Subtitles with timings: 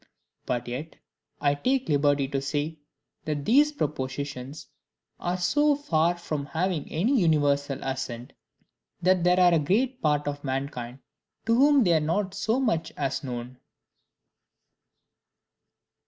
[0.47, 0.95] But yet
[1.39, 2.79] I take liberty to say,
[3.25, 4.65] that these propositions
[5.19, 8.33] are so far from having an universal assent,
[9.03, 11.01] that there are a great part of mankind
[11.45, 13.59] to whom they are not so much as known.